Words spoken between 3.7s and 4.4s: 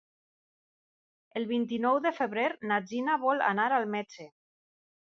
al metge.